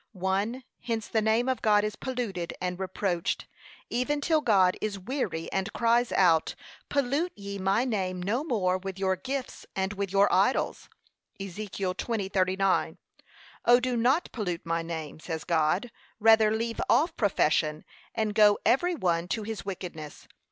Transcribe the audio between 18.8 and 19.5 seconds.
one to